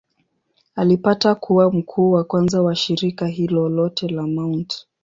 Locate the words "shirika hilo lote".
2.75-4.07